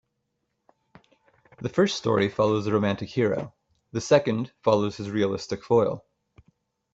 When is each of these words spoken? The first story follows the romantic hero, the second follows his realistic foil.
The 1.59 1.69
first 1.69 1.95
story 1.95 2.27
follows 2.27 2.65
the 2.65 2.73
romantic 2.73 3.07
hero, 3.09 3.53
the 3.91 4.01
second 4.01 4.51
follows 4.63 4.97
his 4.97 5.11
realistic 5.11 5.63
foil. 5.63 6.03